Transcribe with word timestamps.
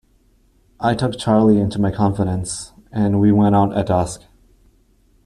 I 0.79 0.95
took 0.95 1.19
Charley 1.19 1.59
into 1.59 1.77
my 1.77 1.91
confidence, 1.91 2.73
and 2.91 3.19
we 3.19 3.31
went 3.31 3.53
out 3.53 3.77
at 3.77 3.85
dusk. 3.85 4.23